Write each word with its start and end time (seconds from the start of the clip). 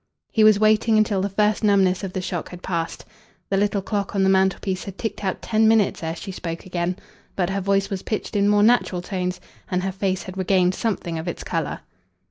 He 0.31 0.43
was 0.43 0.57
waiting 0.59 0.97
until 0.97 1.21
the 1.21 1.29
first 1.29 1.63
numbness 1.63 2.03
of 2.03 2.13
the 2.13 2.23
shock 2.23 2.49
had 2.49 2.63
passed. 2.63 3.05
The 3.51 3.55
little 3.57 3.83
clock 3.83 4.15
on 4.15 4.23
the 4.23 4.29
mantelpiece 4.31 4.85
had 4.85 4.97
ticked 4.97 5.23
out 5.23 5.43
ten 5.43 5.67
minutes 5.67 6.01
ere 6.01 6.15
she 6.15 6.31
spoke 6.31 6.65
again. 6.65 6.97
But 7.35 7.51
her 7.51 7.61
voice 7.61 7.91
was 7.91 8.01
pitched 8.01 8.35
in 8.35 8.49
more 8.49 8.63
natural 8.63 9.03
tones, 9.03 9.39
and 9.69 9.83
her 9.83 9.91
face 9.91 10.23
had 10.23 10.39
regained 10.39 10.73
something 10.73 11.19
of 11.19 11.27
its 11.27 11.43
colour. 11.43 11.81